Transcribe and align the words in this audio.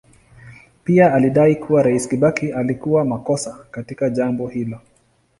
Pia 0.83 1.13
alidai 1.13 1.55
kuwa 1.55 1.83
Rais 1.83 2.07
Kibaki 2.07 2.51
alikuwa 2.51 3.05
makosa 3.05 3.65
katika 3.71 4.09
jambo 4.09 4.47
hilo. 4.47 4.79